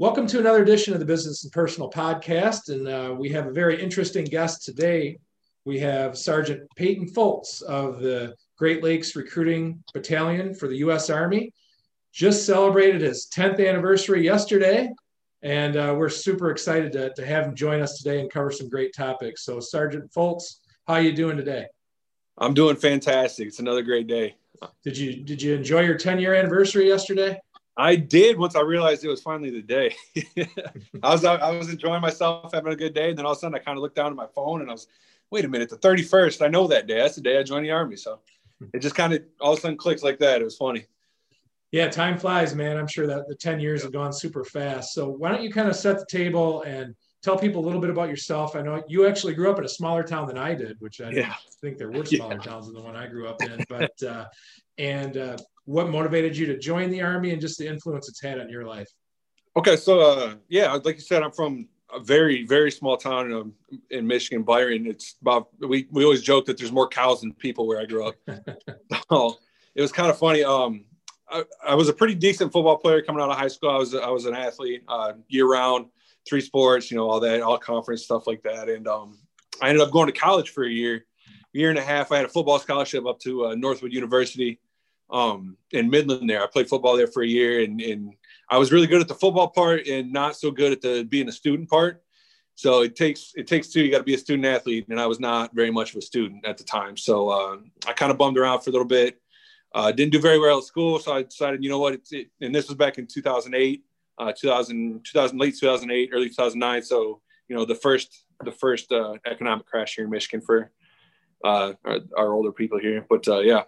[0.00, 2.70] Welcome to another edition of the Business and Personal Podcast.
[2.70, 5.18] And uh, we have a very interesting guest today.
[5.66, 11.10] We have Sergeant Peyton Fultz of the Great Lakes Recruiting Battalion for the U.S.
[11.10, 11.52] Army.
[12.14, 14.88] Just celebrated his 10th anniversary yesterday.
[15.42, 18.70] And uh, we're super excited to, to have him join us today and cover some
[18.70, 19.44] great topics.
[19.44, 21.66] So, Sergeant Fultz, how are you doing today?
[22.38, 23.48] I'm doing fantastic.
[23.48, 24.36] It's another great day.
[24.82, 27.38] Did you did you enjoy your 10 year anniversary yesterday?
[27.80, 29.94] I did once I realized it was finally the day.
[31.02, 33.40] I was I was enjoying myself, having a good day, and then all of a
[33.40, 34.86] sudden I kind of looked down at my phone and I was,
[35.30, 36.44] wait a minute, the 31st.
[36.44, 36.98] I know that day.
[36.98, 37.96] That's the day I joined the army.
[37.96, 38.20] So
[38.74, 40.42] it just kind of all of a sudden clicks like that.
[40.42, 40.84] It was funny.
[41.72, 42.76] Yeah, time flies, man.
[42.76, 44.92] I'm sure that the 10 years have gone super fast.
[44.92, 47.90] So why don't you kind of set the table and tell people a little bit
[47.90, 48.56] about yourself?
[48.56, 51.10] I know you actually grew up in a smaller town than I did, which I
[51.10, 51.34] yeah.
[51.62, 52.40] think there were smaller yeah.
[52.40, 53.64] towns than the one I grew up in.
[53.68, 54.26] But uh,
[54.78, 55.36] and uh,
[55.70, 58.64] what motivated you to join the army and just the influence it's had on your
[58.64, 58.88] life?
[59.56, 63.52] Okay so uh, yeah like you said i'm from a very very small town um,
[63.90, 64.86] in michigan byron.
[64.86, 68.08] It's about we, we always joke that there's more cows than people where i grew
[68.08, 68.16] up.
[69.10, 69.38] So
[69.74, 70.84] it was kind of funny um,
[71.28, 73.70] I, I, was a pretty decent football player coming out of high school.
[73.70, 75.86] I was i was an athlete uh, year round
[76.28, 78.68] three sports you know all that all conference stuff like that.
[78.68, 79.18] And um,
[79.62, 81.06] i ended up going to college for a year
[81.52, 82.10] year and a half.
[82.12, 84.58] I had a football scholarship up to uh, northwood university
[85.10, 86.42] um, in Midland there.
[86.42, 88.14] I played football there for a year and, and
[88.50, 91.28] I was really good at the football part and not so good at the being
[91.28, 92.02] a student part.
[92.56, 93.82] So it takes it takes two.
[93.82, 96.02] You got to be a student athlete, and I was not very much of a
[96.02, 96.94] student at the time.
[96.94, 99.18] So uh, I kind of bummed around for a little bit.
[99.72, 102.00] Uh, didn't do very well at school, so I decided, you know what?
[102.10, 103.82] It, and this was back in 2008,
[104.18, 106.82] uh, 2000, 2000, late 2008, early 2009.
[106.82, 110.70] So you know the first the first uh, economic crash here in Michigan for
[111.44, 113.06] uh, our, our, older people here.
[113.08, 113.62] But uh, yeah,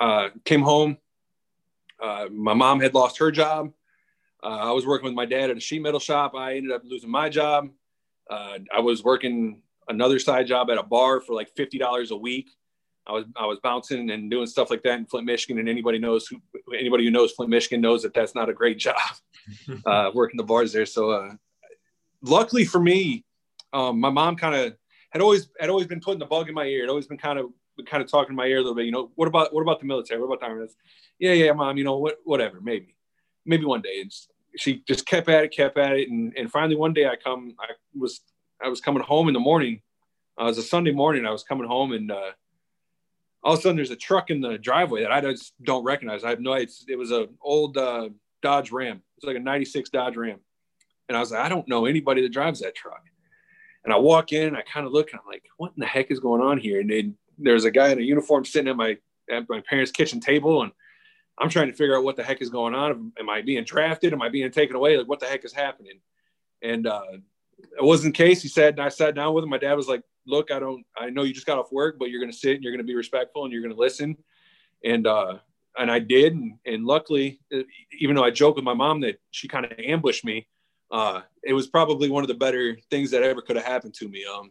[0.00, 0.98] uh, came home.
[2.02, 3.72] Uh, my mom had lost her job.
[4.42, 6.34] Uh, I was working with my dad at a sheet metal shop.
[6.34, 7.70] I ended up losing my job.
[8.28, 12.16] Uh, I was working another side job at a bar for like fifty dollars a
[12.16, 12.50] week.
[13.06, 15.58] I was I was bouncing and doing stuff like that in Flint, Michigan.
[15.58, 16.40] And anybody knows who
[16.76, 18.96] anybody who knows Flint, Michigan knows that that's not a great job
[19.86, 20.86] uh, working the bars there.
[20.86, 21.34] So uh,
[22.20, 23.24] luckily for me,
[23.72, 24.76] um, my mom kind of
[25.10, 26.84] had always had always been putting the bug in my ear.
[26.84, 27.46] It always been kind of
[27.84, 28.86] kind of talking in my ear a little bit.
[28.86, 30.20] You know, what about what about the military?
[30.20, 30.68] What about the army?
[31.18, 31.76] Yeah, yeah, mom.
[31.76, 32.60] You know, what, whatever.
[32.60, 32.96] Maybe,
[33.44, 34.00] maybe one day.
[34.00, 34.12] And
[34.56, 37.54] she just kept at it, kept at it, and and finally one day I come.
[37.60, 38.20] I was
[38.62, 39.82] I was coming home in the morning.
[40.40, 41.26] Uh, it was a Sunday morning.
[41.26, 42.32] I was coming home, and uh,
[43.42, 46.24] all of a sudden there's a truck in the driveway that I just don't recognize.
[46.24, 46.74] I have no idea.
[46.88, 48.08] It was an old uh,
[48.42, 49.02] Dodge Ram.
[49.16, 50.38] It's like a '96 Dodge Ram,
[51.08, 53.02] and I was like, I don't know anybody that drives that truck.
[53.84, 55.86] And I walk in, and I kind of look, and I'm like, what in the
[55.86, 56.80] heck is going on here?
[56.80, 58.96] And then there's a guy in a uniform sitting at my
[59.30, 60.72] at my parents' kitchen table, and
[61.38, 63.12] I'm trying to figure out what the heck is going on.
[63.18, 64.12] Am I being drafted?
[64.12, 64.96] Am I being taken away?
[64.96, 66.00] Like what the heck is happening?
[66.62, 67.02] And uh,
[67.58, 68.42] it wasn't case.
[68.42, 69.50] He said, and I sat down with him.
[69.50, 70.84] My dad was like, "Look, I don't.
[70.96, 72.84] I know you just got off work, but you're going to sit and you're going
[72.84, 74.16] to be respectful and you're going to listen."
[74.84, 75.38] And uh,
[75.78, 77.40] and I did, and, and luckily,
[77.98, 80.48] even though I joked with my mom that she kind of ambushed me,
[80.90, 84.08] uh, it was probably one of the better things that ever could have happened to
[84.08, 84.24] me.
[84.24, 84.50] Um,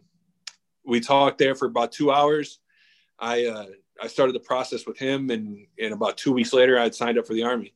[0.84, 2.60] we talked there for about two hours.
[3.18, 3.66] I uh,
[4.00, 7.18] I started the process with him, and and about two weeks later, I had signed
[7.18, 7.74] up for the army.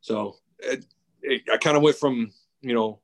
[0.00, 0.84] So it,
[1.22, 3.00] it, I kind of went from you know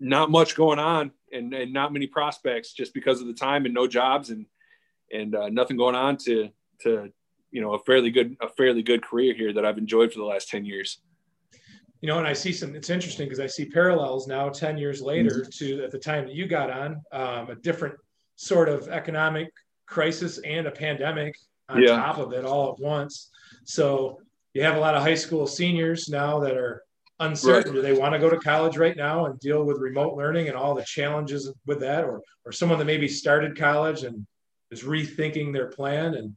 [0.00, 3.74] not much going on and, and not many prospects just because of the time and
[3.74, 4.46] no jobs and
[5.12, 6.48] and uh, nothing going on to
[6.80, 7.12] to
[7.50, 10.24] you know a fairly good a fairly good career here that I've enjoyed for the
[10.24, 10.98] last ten years.
[12.00, 12.76] You know, and I see some.
[12.76, 15.50] It's interesting because I see parallels now, ten years later, mm-hmm.
[15.64, 17.96] to at the time that you got on, um, a different
[18.36, 19.52] sort of economic
[19.88, 21.36] crisis and a pandemic
[21.68, 21.96] on yeah.
[21.96, 23.30] top of it all at once.
[23.64, 24.20] So
[24.54, 26.82] you have a lot of high school seniors now that are
[27.20, 27.72] uncertain.
[27.72, 27.76] Right.
[27.76, 30.56] Do they want to go to college right now and deal with remote learning and
[30.56, 34.26] all the challenges with that, or or someone that maybe started college and
[34.70, 36.34] is rethinking their plan and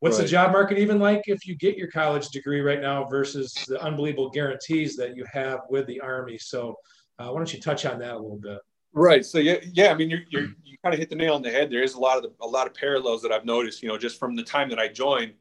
[0.00, 0.22] what's right.
[0.22, 3.80] the job market even like if you get your college degree right now versus the
[3.82, 6.74] unbelievable guarantees that you have with the army so
[7.18, 8.58] uh, why don't you touch on that a little bit
[8.92, 9.24] Right.
[9.24, 9.90] So yeah, yeah.
[9.90, 11.70] I mean, you're, you're, you kind of hit the nail on the head.
[11.70, 13.82] There is a lot of the, a lot of parallels that I've noticed.
[13.82, 15.34] You know, just from the time that I joined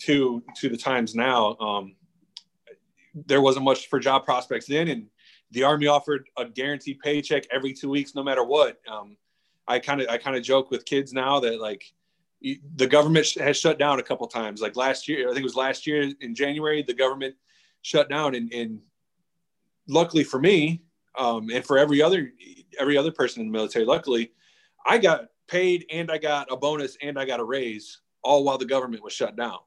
[0.00, 1.56] to to the times now.
[1.56, 1.96] Um,
[3.26, 5.06] there wasn't much for job prospects then, and
[5.52, 8.78] the army offered a guaranteed paycheck every two weeks, no matter what.
[8.90, 9.16] Um,
[9.66, 11.92] I kind of I kind of joke with kids now that like
[12.76, 14.60] the government has shut down a couple times.
[14.60, 17.34] Like last year, I think it was last year in January, the government
[17.82, 18.80] shut down, and, and
[19.88, 20.82] luckily for me,
[21.16, 22.32] um, and for every other
[22.78, 23.84] every other person in the military.
[23.84, 24.32] Luckily,
[24.86, 28.58] I got paid and I got a bonus and I got a raise all while
[28.58, 29.58] the government was shut down.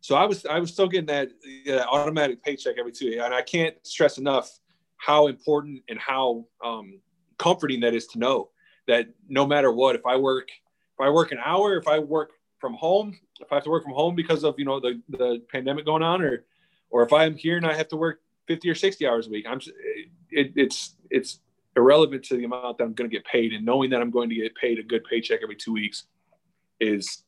[0.00, 1.30] So I was I was still getting that
[1.68, 4.50] uh, automatic paycheck every two, and I can't stress enough.
[4.98, 7.00] how important and how um,
[7.38, 8.50] comforting that is to know
[8.86, 12.30] that no matter what, if I work, if I work an hour, if I work
[12.58, 15.42] from home, if I have to work from home because of you know the the
[15.50, 16.44] pandemic going on, or
[16.90, 19.46] or if I'm here and I have to work 50 or 60 hours a week,
[19.48, 19.60] I'm
[20.30, 21.40] it, it's it's
[21.76, 24.28] irrelevant to the amount that I'm going to get paid, and knowing that I'm going
[24.30, 26.04] to get paid a good paycheck every two weeks
[26.80, 27.22] is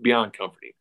[0.00, 0.72] beyond comforting.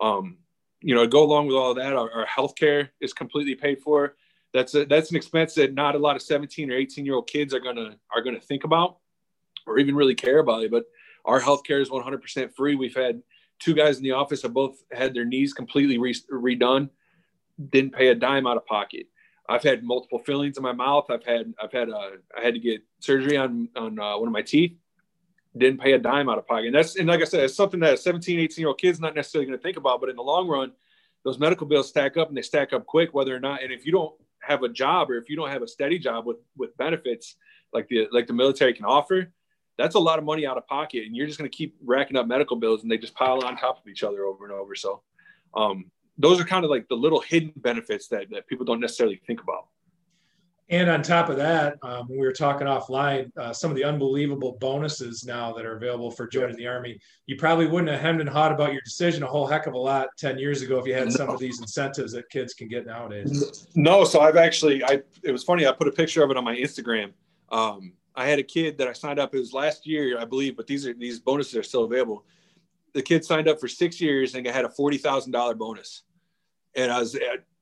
[0.00, 0.38] Um,
[0.80, 4.16] you know, go along with all that, our, our health care is completely paid for.
[4.52, 7.28] That's a, that's an expense that not a lot of 17 or 18 year old
[7.28, 8.98] kids are gonna are gonna think about
[9.66, 10.70] or even really care about it.
[10.70, 10.84] But
[11.24, 12.74] our health care is 100% free.
[12.74, 13.22] We've had
[13.58, 16.90] two guys in the office have both had their knees completely re- redone,
[17.70, 19.06] didn't pay a dime out of pocket.
[19.48, 21.06] I've had multiple fillings in my mouth.
[21.10, 24.32] I've had I've had uh, I had to get surgery on on uh, one of
[24.32, 24.76] my teeth.
[25.56, 26.66] Didn't pay a dime out of pocket.
[26.66, 29.00] And that's and like I said, it's something that a 17, 18 year old kid's
[29.00, 30.00] not necessarily going to think about.
[30.00, 30.72] But in the long run,
[31.24, 33.62] those medical bills stack up and they stack up quick, whether or not.
[33.62, 36.26] And if you don't have a job or if you don't have a steady job
[36.26, 37.36] with with benefits
[37.72, 39.32] like the like the military can offer,
[39.78, 42.16] that's a lot of money out of pocket, and you're just going to keep racking
[42.16, 44.74] up medical bills, and they just pile on top of each other over and over.
[44.74, 45.02] So,
[45.54, 49.20] um, those are kind of like the little hidden benefits that, that people don't necessarily
[49.26, 49.66] think about.
[50.68, 54.56] And on top of that, um, we were talking offline, uh, some of the unbelievable
[54.58, 56.98] bonuses now that are available for joining the Army.
[57.26, 59.78] You probably wouldn't have hemmed and hawed about your decision a whole heck of a
[59.78, 61.10] lot 10 years ago if you had no.
[61.10, 63.66] some of these incentives that kids can get nowadays.
[63.74, 66.44] No, so I've actually, I it was funny, I put a picture of it on
[66.44, 67.12] my Instagram.
[67.50, 70.56] Um, I had a kid that I signed up, it was last year, I believe,
[70.56, 72.24] but these are these bonuses are still available.
[72.94, 76.02] The kid signed up for six years and had a $40,000 bonus.
[76.74, 77.16] And I was,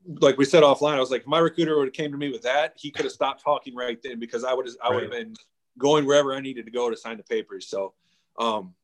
[0.06, 2.42] like we said offline, I was like, my recruiter would have came to me with
[2.42, 5.12] that, he could have stopped talking right then because I would have, I would have
[5.12, 5.34] been
[5.78, 7.68] going wherever I needed to go to sign the papers.
[7.68, 7.94] So,
[8.38, 8.74] um,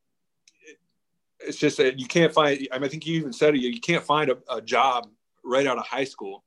[0.66, 0.78] it,
[1.40, 2.68] it's just that you can't find.
[2.72, 3.60] I, mean, I think you even said it.
[3.60, 5.08] You can't find a, a job
[5.44, 6.44] right out of high school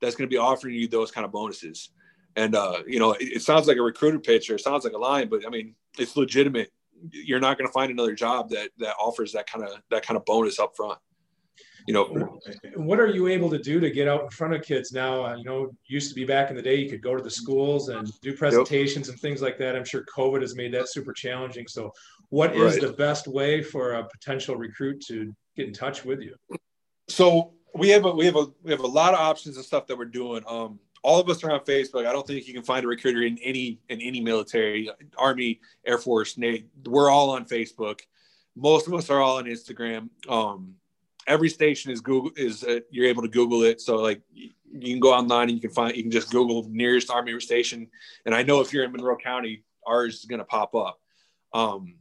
[0.00, 1.90] that's going to be offering you those kind of bonuses.
[2.36, 4.92] And uh, you know, it, it sounds like a recruiter pitch or it sounds like
[4.92, 6.72] a line, but I mean, it's legitimate.
[7.10, 10.16] You're not going to find another job that that offers that kind of that kind
[10.16, 10.98] of bonus up front.
[11.86, 12.38] You know
[12.76, 15.24] what are you able to do to get out in front of kids now?
[15.24, 17.30] Uh, you know used to be back in the day you could go to the
[17.30, 19.14] schools and do presentations yep.
[19.14, 19.76] and things like that.
[19.76, 21.66] I'm sure covid has made that super challenging.
[21.66, 21.92] So
[22.28, 22.82] what is right.
[22.82, 26.36] the best way for a potential recruit to get in touch with you?
[27.08, 29.86] So we have a we have a we have a lot of options and stuff
[29.86, 30.42] that we're doing.
[30.46, 33.22] Um all of us are on facebook i don't think you can find a recruiter
[33.22, 38.00] in any in any military army air force navy we're all on facebook
[38.56, 40.74] most of us are all on instagram um
[41.26, 43.80] every station is Google is uh, you're able to Google it.
[43.80, 47.10] So like you can go online and you can find you can just Google nearest
[47.10, 47.88] Army station.
[48.26, 51.00] And I know if you're in Monroe County, ours is going to pop up.
[51.52, 51.94] Um,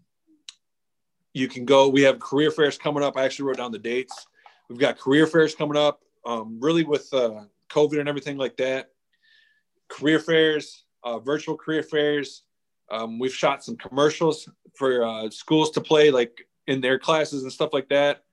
[1.34, 1.88] you can go.
[1.90, 3.18] We have career fairs coming up.
[3.18, 4.28] I actually wrote down the dates.
[4.68, 6.02] We've got career fairs coming up.
[6.26, 8.92] Um, really with uh, COVID and everything like that.
[9.88, 12.44] Career fairs, uh, virtual career fairs.
[12.92, 17.52] Um, we've shot some commercials for uh, schools to play like in their classes and
[17.52, 18.24] stuff like that.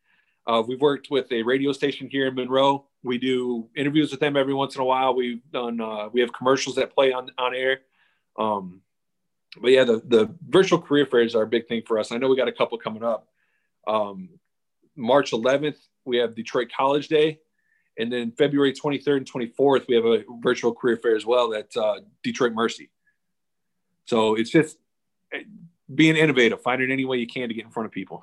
[0.47, 2.87] Uh, we've worked with a radio station here in Monroe.
[3.03, 5.15] We do interviews with them every once in a while.
[5.15, 7.81] We've done uh, we have commercials that play on on air.
[8.39, 8.83] Um,
[9.61, 12.13] but yeah, the the virtual career fairs are a big thing for us.
[12.13, 13.29] I know we got a couple coming up.
[13.87, 14.39] Um,
[14.97, 17.41] March 11th, we have Detroit College Day,
[17.99, 21.75] and then February 23rd and 24th, we have a virtual career fair as well at
[21.77, 22.91] uh, Detroit Mercy.
[24.07, 24.79] So it's just
[25.33, 25.43] eh,
[25.95, 28.23] being innovative, finding any way you can to get in front of people.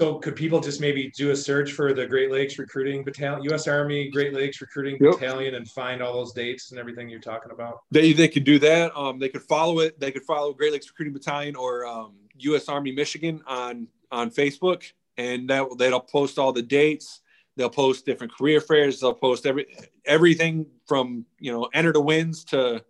[0.00, 3.68] So could people just maybe do a search for the Great Lakes Recruiting Battalion, U.S.
[3.68, 5.20] Army Great Lakes Recruiting yep.
[5.20, 7.82] Battalion, and find all those dates and everything you're talking about?
[7.90, 8.96] They they could do that.
[8.96, 10.00] Um, they could follow it.
[10.00, 12.66] They could follow Great Lakes Recruiting Battalion or um, U.S.
[12.66, 17.20] Army Michigan on on Facebook, and that they'll post all the dates.
[17.60, 19.00] They'll post different career fairs.
[19.00, 19.66] They'll post every
[20.06, 22.82] everything from you know enter to wins to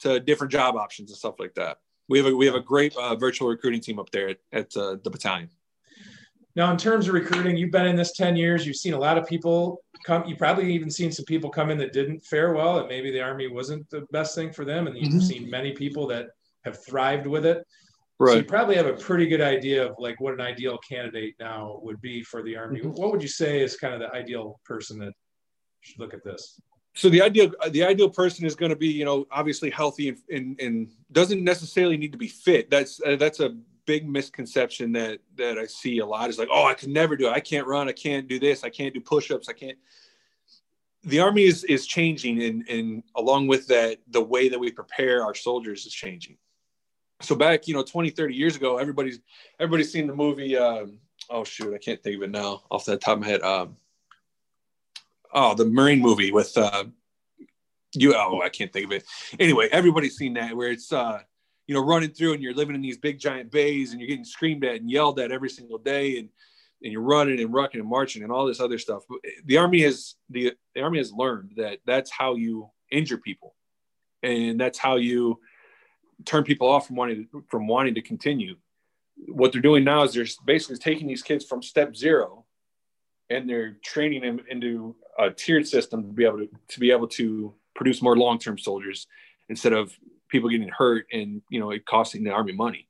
[0.00, 1.78] to different job options and stuff like that.
[2.10, 4.76] We have a we have a great uh, virtual recruiting team up there at, at
[4.76, 5.48] uh, the battalion.
[6.54, 8.66] Now, in terms of recruiting, you've been in this 10 years.
[8.66, 10.26] You've seen a lot of people come.
[10.26, 13.22] You probably even seen some people come in that didn't fare well, and maybe the
[13.22, 14.88] Army wasn't the best thing for them.
[14.88, 15.20] And you've mm-hmm.
[15.20, 16.26] seen many people that
[16.66, 17.66] have thrived with it.
[18.22, 18.34] Right.
[18.34, 21.80] So you probably have a pretty good idea of like what an ideal candidate now
[21.82, 22.78] would be for the Army.
[22.78, 22.90] Mm-hmm.
[22.90, 25.12] What would you say is kind of the ideal person that
[25.80, 26.60] should look at this?
[26.94, 30.18] So the ideal the ideal person is going to be you know obviously healthy and,
[30.30, 32.70] and, and doesn't necessarily need to be fit.
[32.70, 36.64] That's uh, that's a big misconception that that I see a lot is like, oh,
[36.64, 37.32] I can never do it.
[37.32, 37.88] I can't run.
[37.88, 38.62] I can't do this.
[38.62, 39.48] I can't do push-ups.
[39.48, 39.78] I can't.
[41.02, 45.24] The army is is changing, and and along with that, the way that we prepare
[45.24, 46.36] our soldiers is changing.
[47.22, 49.20] So back, you know, 20, 30 years ago, everybody's
[49.58, 50.56] everybody's seen the movie.
[50.56, 50.98] Um,
[51.30, 53.42] oh shoot, I can't think of it now off the top of my head.
[53.42, 53.76] Um,
[55.32, 56.84] oh, the Marine movie with uh,
[57.94, 59.04] you oh I can't think of it.
[59.38, 61.20] Anyway, everybody's seen that where it's uh
[61.66, 64.24] you know running through and you're living in these big giant bays and you're getting
[64.24, 66.28] screamed at and yelled at every single day and
[66.82, 69.04] and you're running and rucking and marching and all this other stuff.
[69.08, 73.54] but The army has the the army has learned that that's how you injure people,
[74.22, 75.40] and that's how you
[76.24, 78.56] turn people off from wanting to, from wanting to continue.
[79.28, 82.44] What they're doing now is they're basically taking these kids from step zero,
[83.30, 87.08] and they're training them into a tiered system to be able to to be able
[87.08, 89.06] to produce more long term soldiers
[89.48, 89.92] instead of
[90.28, 92.88] people getting hurt and you know it costing the army money.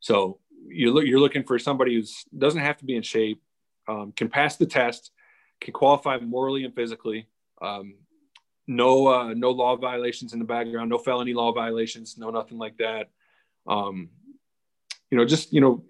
[0.00, 2.02] So you look, you're looking for somebody who
[2.36, 3.42] doesn't have to be in shape,
[3.88, 5.10] um, can pass the test,
[5.60, 7.28] can qualify morally and physically.
[7.62, 7.94] Um,
[8.66, 12.76] no, uh, no law violations in the background, no felony law violations, no nothing like
[12.78, 13.10] that.
[13.66, 14.10] Um,
[15.10, 15.84] you know, just you know,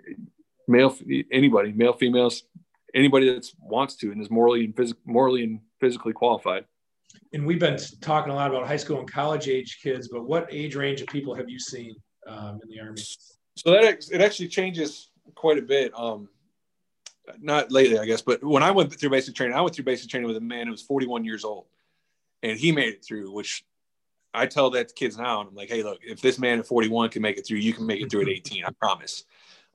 [0.68, 0.96] male,
[1.30, 2.42] anybody, male, females,
[2.94, 6.64] anybody that wants to and is morally and phys- morally and physically qualified.
[7.32, 10.46] And we've been talking a lot about high school and college age kids, but what
[10.50, 11.94] age range of people have you seen
[12.26, 13.02] um, in the army?
[13.56, 15.92] So that it actually changes quite a bit.
[15.96, 16.28] Um,
[17.40, 20.10] not lately, I guess, but when I went through basic training, I went through basic
[20.10, 21.66] training with a man who was 41 years old,
[22.44, 23.32] and he made it through.
[23.32, 23.64] Which
[24.32, 26.66] I tell that to kids now, and I'm like, hey, look, if this man at
[26.66, 28.64] 41 can make it through, you can make it through at 18.
[28.64, 29.24] I promise.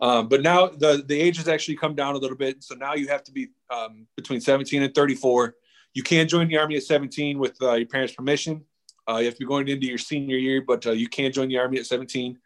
[0.02, 2.94] Um, but now the the age has actually come down a little bit, so now
[2.94, 5.56] you have to be um, between 17 and 34.
[5.94, 8.64] You can join the army at 17 with uh, your parents' permission.
[9.10, 11.50] Uh, you have to be going into your senior year, but uh, you can join
[11.50, 12.38] the army at 17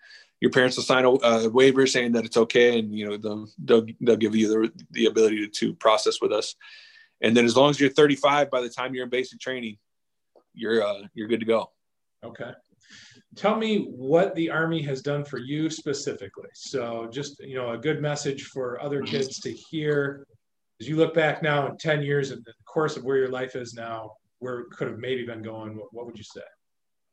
[0.43, 3.85] your parents will sign a, waiver saying that it's okay, and you know they'll they'll,
[4.01, 6.55] they'll give you the, the ability to, to process with us.
[7.21, 9.77] And then as long as you're 35 by the time you're in basic training,
[10.53, 11.71] you're uh, you're good to go.
[12.23, 12.51] Okay.
[13.35, 16.49] Tell me what the Army has done for you specifically.
[16.53, 20.25] So just you know a good message for other kids to hear
[20.79, 23.55] as you look back now in 10 years and the course of where your life
[23.55, 25.77] is now, where it could have maybe been going.
[25.77, 26.41] What, what would you say?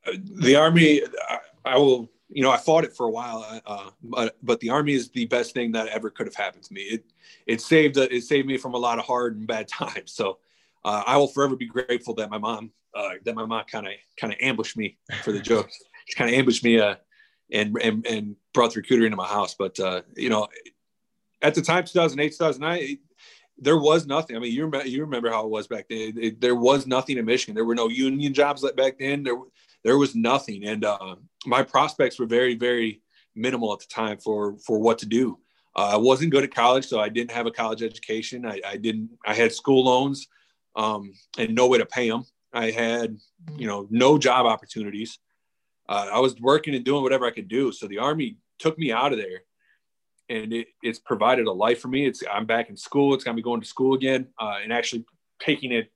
[0.07, 3.59] Uh, the Army, I, I will you know, I fought it for a while, uh,
[3.65, 6.73] uh, but but the army is the best thing that ever could have happened to
[6.73, 6.81] me.
[6.81, 7.05] It
[7.45, 10.13] it saved uh, it saved me from a lot of hard and bad times.
[10.13, 10.39] So
[10.85, 13.93] uh, I will forever be grateful that my mom uh, that my mom kind of
[14.19, 15.69] kind of ambushed me for the joke.
[16.05, 16.95] she kind of ambushed me uh,
[17.51, 19.55] and and and brought the recruiter into my house.
[19.57, 19.77] But
[20.15, 20.47] you know,
[21.41, 22.97] at the time, 2008, 2009.
[23.57, 24.35] there was nothing.
[24.35, 25.99] I mean, you remember, you remember how it was back then.
[25.99, 27.55] It, it, there was nothing in Michigan.
[27.55, 29.23] There were no union jobs back then.
[29.23, 29.37] There,
[29.83, 30.65] there was nothing.
[30.65, 33.01] And uh, my prospects were very, very
[33.35, 35.39] minimal at the time for, for what to do.
[35.75, 38.45] Uh, I wasn't good at college, so I didn't have a college education.
[38.45, 40.27] I, I didn't, I had school loans
[40.75, 42.25] um, and no way to pay them.
[42.53, 43.17] I had,
[43.55, 45.19] you know, no job opportunities.
[45.87, 47.71] Uh, I was working and doing whatever I could do.
[47.71, 49.43] So the army took me out of there
[50.29, 52.05] and it, it's provided a life for me.
[52.05, 53.13] It's I'm back in school.
[53.13, 55.05] It's got me going to school again uh, and actually
[55.39, 55.91] taking it,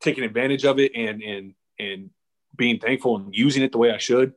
[0.00, 2.10] taking advantage of it and, and, and
[2.56, 4.34] being thankful and using it the way I should.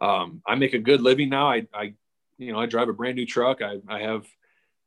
[0.00, 1.50] Um, I make a good living now.
[1.50, 1.94] I, I,
[2.38, 3.60] you know, I drive a brand new truck.
[3.62, 4.26] I, I have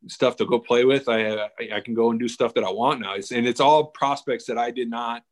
[0.08, 1.08] stuff to go play with.
[1.08, 3.16] I, I can go and do stuff that I want now.
[3.16, 5.24] It's, and it's all prospects that I did not,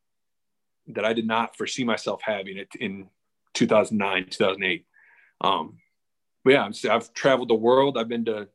[0.89, 3.07] that I did not foresee myself having it in
[3.53, 4.85] 2009, 2008.
[5.41, 5.77] Um,
[6.43, 7.97] but yeah, i have traveled the world.
[7.97, 8.47] I've been to,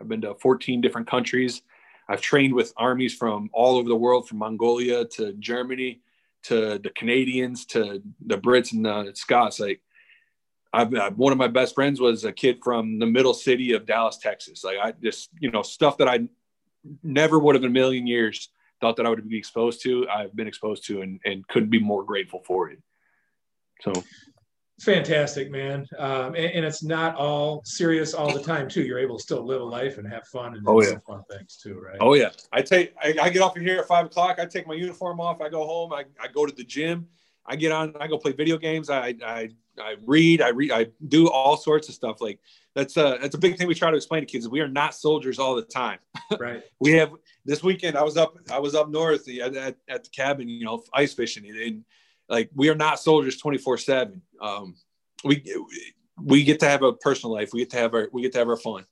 [0.00, 1.62] I've been to 14 different countries.
[2.08, 6.00] I've trained with armies from all over the world, from Mongolia to Germany
[6.44, 9.60] to the Canadians to the Brits and the Scots.
[9.60, 9.80] Like,
[10.72, 13.86] I've, I've, one of my best friends was a kid from the middle city of
[13.86, 14.64] Dallas, Texas.
[14.64, 16.28] Like, I just, you know, stuff that I
[17.02, 18.48] never would have in a million years
[18.80, 20.08] thought that I would be exposed to.
[20.08, 22.78] I've been exposed to and, and couldn't be more grateful for it.
[23.80, 23.92] So
[24.80, 25.86] fantastic, man.
[25.98, 28.82] Um, and, and, it's not all serious all the time, too.
[28.82, 30.98] You're able to still live a life and have fun and do oh, yeah.
[31.06, 31.98] fun things, too, right?
[32.00, 32.30] Oh, yeah.
[32.52, 34.38] I take, I, I, get off of here at five o'clock.
[34.38, 35.40] I take my uniform off.
[35.40, 35.92] I go home.
[35.92, 37.06] I, I go to the gym.
[37.46, 38.90] I get on, I go play video games.
[38.90, 42.20] I, I, I read, I read, I do all sorts of stuff.
[42.20, 42.40] Like
[42.74, 44.48] that's a, that's a big thing we try to explain to kids.
[44.48, 45.98] We are not soldiers all the time.
[46.38, 46.62] Right.
[46.78, 47.10] we have
[47.48, 47.96] this weekend.
[47.96, 51.14] I was up, I was up north at, at, at the cabin, you know, ice
[51.14, 51.84] fishing and,
[52.28, 54.20] like we are not soldiers 24 seven.
[54.38, 54.76] Um,
[55.24, 55.42] we,
[56.22, 57.54] we get to have a personal life.
[57.54, 58.84] We get to have our, we get to have our fun.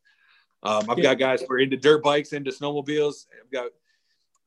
[0.62, 1.14] Um, I've yeah.
[1.14, 3.26] got guys who are into dirt bikes, into snowmobiles.
[3.44, 3.70] I've got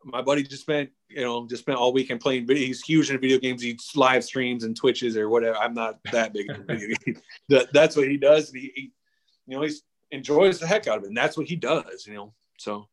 [0.04, 2.66] my buddy just spent, you know, just spent all weekend playing video.
[2.66, 3.62] He's huge into video games.
[3.62, 5.58] He live streams and twitches or whatever.
[5.58, 7.22] I'm not that big into video games.
[7.50, 8.50] That, that's what he does.
[8.52, 8.92] He, he,
[9.46, 9.72] you know, he
[10.10, 11.08] enjoys the heck out of it.
[11.10, 12.34] And that's what he does, you know?
[12.58, 12.88] So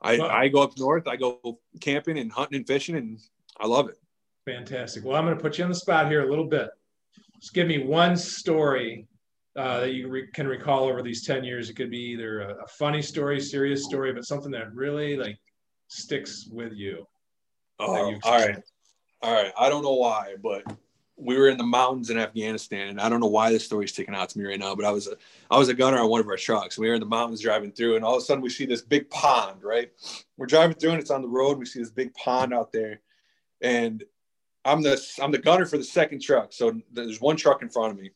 [0.00, 3.20] I, well, I go up north, I go camping and hunting and fishing and
[3.58, 3.96] I love it.
[4.46, 5.04] Fantastic.
[5.04, 6.68] Well, I'm going to put you on the spot here a little bit.
[7.40, 9.06] Just give me one story
[9.56, 11.70] uh, that you re- can recall over these 10 years.
[11.70, 15.38] It could be either a, a, funny story, serious story, but something that really like
[15.88, 17.06] sticks with you.
[17.78, 18.58] Oh, all right.
[19.22, 19.52] All right.
[19.58, 20.64] I don't know why, but
[21.24, 23.92] we were in the mountains in Afghanistan, and I don't know why this story is
[23.92, 25.16] sticking out to me right now, but I was a
[25.50, 26.78] I was a gunner on one of our trucks.
[26.78, 28.82] We were in the mountains driving through, and all of a sudden we see this
[28.82, 29.62] big pond.
[29.62, 29.90] Right,
[30.36, 31.58] we're driving through, and it's on the road.
[31.58, 33.00] We see this big pond out there,
[33.60, 34.02] and
[34.64, 36.52] I'm the I'm the gunner for the second truck.
[36.52, 38.10] So there's one truck in front of me,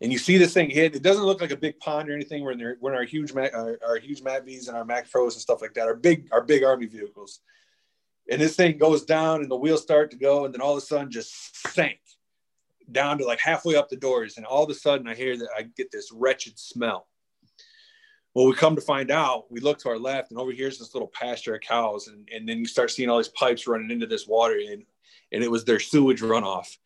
[0.00, 0.94] and you see this thing hit.
[0.94, 2.42] It doesn't look like a big pond or anything.
[2.42, 5.34] We're in, there, we're in our huge our, our huge MACVs and our Mac Pros
[5.34, 5.86] and stuff like that.
[5.86, 7.40] Our big our big Army vehicles
[8.30, 10.78] and this thing goes down and the wheels start to go and then all of
[10.78, 11.98] a sudden just sank
[12.90, 14.36] down to like halfway up the doors.
[14.36, 17.08] And all of a sudden i hear that i get this wretched smell.
[18.34, 20.94] Well we come to find out we look to our left and over here's this
[20.94, 22.06] little pasture of cows.
[22.06, 24.84] And, and then you start seeing all these pipes running into this water and
[25.32, 26.78] and it was their sewage runoff.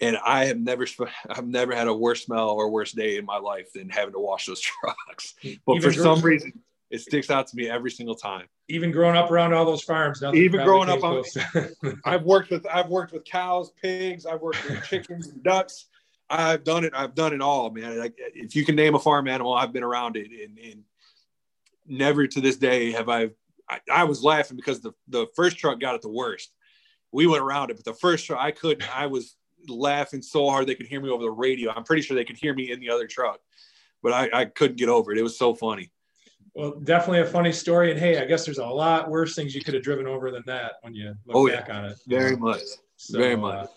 [0.00, 0.86] And i have never
[1.28, 4.20] i've never had a worse smell or worse day in my life than having to
[4.20, 5.34] wash those trucks
[5.66, 8.46] but Even for some reason it sticks out to me every single time.
[8.68, 11.22] Even growing up around all those farms, even growing up, on,
[12.04, 15.86] I've worked with I've worked with cows, pigs, I've worked with chickens and ducks.
[16.30, 16.92] I've done it.
[16.94, 17.98] I've done it all, man.
[17.98, 20.82] Like if you can name a farm animal, I've been around it, and, and
[21.86, 23.30] never to this day have I,
[23.68, 23.80] I.
[23.90, 26.52] I was laughing because the the first truck got it the worst.
[27.12, 28.94] We went around it, but the first truck I couldn't.
[28.94, 31.72] I was laughing so hard they could hear me over the radio.
[31.72, 33.40] I'm pretty sure they could hear me in the other truck,
[34.02, 35.18] but I, I couldn't get over it.
[35.18, 35.90] It was so funny.
[36.54, 37.90] Well, definitely a funny story.
[37.90, 40.42] And hey, I guess there's a lot worse things you could have driven over than
[40.46, 41.78] that when you look oh, back yeah.
[41.78, 41.98] on it.
[42.06, 42.60] Very much.
[42.96, 43.68] So, Very much.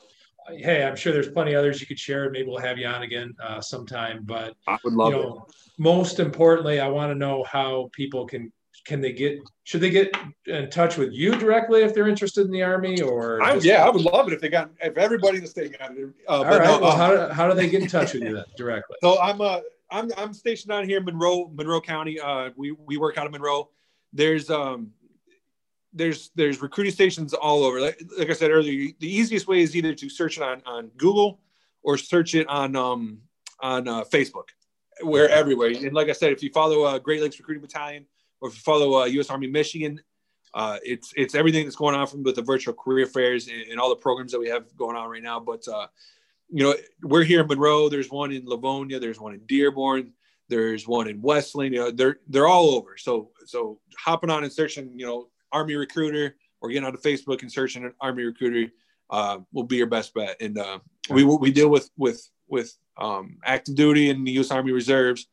[0.48, 2.30] Uh, hey, I'm sure there's plenty others you could share.
[2.32, 4.24] Maybe we'll have you on again uh, sometime.
[4.24, 5.56] But I would love you know, it.
[5.78, 8.52] Most importantly, I want to know how people can
[8.86, 12.52] can they get should they get in touch with you directly if they're interested in
[12.52, 15.44] the army or I, yeah i would love it if they got if everybody in
[15.44, 17.70] the state got it uh, all right no, well, uh, how, do, how do they
[17.70, 19.62] get in touch with you then directly so i'm a
[19.92, 22.20] I'm I'm stationed down here in Monroe, Monroe County.
[22.20, 23.70] Uh, we we work out of Monroe.
[24.14, 24.92] There's um
[25.94, 27.82] there's there's recruiting stations all over.
[27.82, 30.88] Like, like I said earlier, the easiest way is either to search it on on
[30.98, 31.42] Google
[31.84, 33.22] or search it on um
[33.62, 34.50] on uh, Facebook.
[35.04, 35.70] We're everywhere.
[35.70, 38.06] And like I said, if you follow uh, Great Lakes Recruiting Battalion
[38.40, 39.30] or if you follow uh, U.S.
[39.30, 40.00] Army Michigan,
[40.54, 43.80] uh, it's it's everything that's going on from with the virtual career fairs and, and,
[43.80, 45.40] all the programs that we have going on right now.
[45.40, 45.88] But uh,
[46.52, 47.90] you know, we're here in Monroe.
[47.90, 49.00] There's one in Livonia.
[49.00, 50.14] There's one in Dearborn.
[50.50, 51.74] There's one in Westland.
[51.74, 52.98] You know, they're they're all over.
[52.98, 57.52] So so hopping on and searching, you know, Army Recruiter or getting onto Facebook and
[57.52, 58.72] searching an Army Recruiter
[59.10, 60.38] uh, will be your best bet.
[60.42, 64.52] And uh, we we deal with with with um, active duty and the U.S.
[64.52, 65.28] Army Reserves.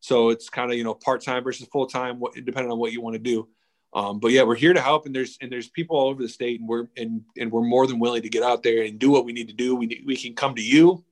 [0.00, 3.00] So it's kind of you know part time versus full time, depending on what you
[3.00, 3.48] want to do.
[3.94, 6.28] Um, but yeah, we're here to help, and there's and there's people all over the
[6.28, 9.10] state, and we're and and we're more than willing to get out there and do
[9.10, 9.76] what we need to do.
[9.76, 11.04] We we can come to you,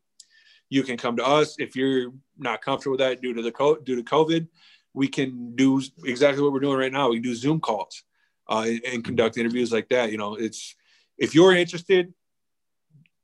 [0.73, 3.77] you can come to us if you're not comfortable with that due to the co-
[3.77, 4.49] due to COVID.
[4.95, 7.11] We can do exactly what we're doing right now.
[7.11, 8.05] We can do Zoom calls
[8.49, 10.11] uh, and, and conduct interviews like that.
[10.11, 10.75] You know, it's
[11.19, 12.15] if you're interested,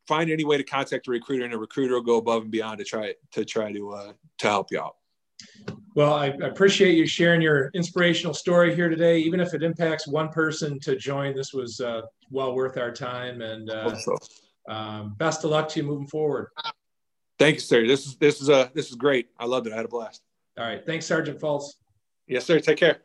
[0.07, 2.79] find any way to contact a recruiter, and a recruiter will go above and beyond
[2.81, 4.97] to try to try to uh, to help you out.
[5.99, 9.19] Well, I appreciate you sharing your inspirational story here today.
[9.19, 13.43] Even if it impacts one person to join, this was uh, well worth our time.
[13.43, 14.17] And uh, so.
[14.69, 16.51] um, best of luck to you moving forward.
[17.41, 17.85] Thank you, sir.
[17.85, 19.31] This is this is a uh, this is great.
[19.41, 19.73] I loved it.
[19.73, 20.23] I had a blast.
[20.57, 20.87] All right.
[20.87, 21.65] Thanks, Sergeant Fultz.
[22.29, 22.61] Yes, sir.
[22.61, 22.99] Take care.